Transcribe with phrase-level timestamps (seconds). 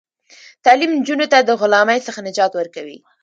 [0.65, 2.97] تعلیم نجونو ته د غلامۍ څخه نجات ورکوي.